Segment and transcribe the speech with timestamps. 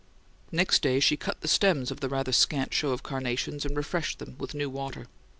[0.51, 4.17] Next day she cut the stems of the rather scant show of carnations and refreshed
[4.17, 5.05] them with new water.